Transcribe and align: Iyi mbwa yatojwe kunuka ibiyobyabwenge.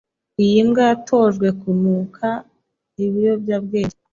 Iyi 0.43 0.59
mbwa 0.67 0.83
yatojwe 0.91 1.47
kunuka 1.59 2.25
ibiyobyabwenge. 3.05 3.97